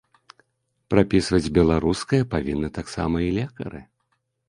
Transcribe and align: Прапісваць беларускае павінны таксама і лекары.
Прапісваць 0.93 1.53
беларускае 1.59 2.21
павінны 2.35 2.75
таксама 2.81 3.17
і 3.31 3.33
лекары. 3.41 3.89